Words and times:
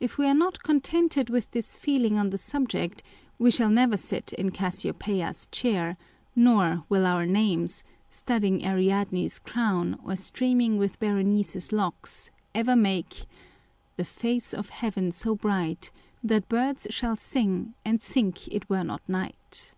If 0.00 0.16
we 0.16 0.24
are 0.26 0.32
not 0.34 0.62
contented 0.62 1.28
with 1.28 1.50
this 1.50 1.76
feeling 1.76 2.16
on 2.16 2.30
the 2.30 2.38
subject, 2.38 3.02
we 3.38 3.50
shall 3.50 3.68
never 3.68 3.98
sit 3.98 4.32
in 4.32 4.48
Cassiopeia's 4.50 5.46
chair, 5.52 5.98
nor 6.34 6.84
will 6.88 7.04
our 7.04 7.26
names, 7.26 7.84
studding 8.10 8.64
Ariadne's 8.64 9.38
crown 9.38 10.00
or 10.02 10.16
streaming 10.16 10.78
with 10.78 10.98
Berenice's 10.98 11.70
locks, 11.70 12.30
ever 12.54 12.74
make 12.74 13.26
the 13.98 14.06
face 14.06 14.54
of 14.54 14.70
heaven 14.70 15.12
so 15.12 15.34
bright, 15.34 15.90
That 16.24 16.48
birds 16.48 16.86
shall 16.88 17.16
sing, 17.16 17.74
and 17.84 18.00
think 18.00 18.48
it 18.48 18.70
were 18.70 18.84
not 18.84 19.06
night. 19.06 19.74